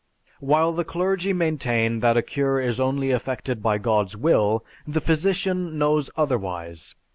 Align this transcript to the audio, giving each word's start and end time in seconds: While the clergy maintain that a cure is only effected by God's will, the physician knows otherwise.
While 0.39 0.71
the 0.73 0.83
clergy 0.83 1.31
maintain 1.31 1.99
that 1.99 2.17
a 2.17 2.23
cure 2.23 2.59
is 2.59 2.79
only 2.79 3.11
effected 3.11 3.61
by 3.61 3.77
God's 3.77 4.17
will, 4.17 4.65
the 4.87 4.99
physician 4.99 5.77
knows 5.77 6.09
otherwise. 6.17 6.95